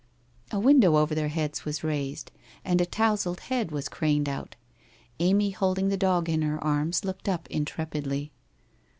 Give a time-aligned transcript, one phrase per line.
[0.51, 2.31] 'A window over their heads was raised,
[2.65, 4.55] and a touzled head was craned out.
[5.19, 8.31] Amy holding the dog in her arms, looked up intrepidly.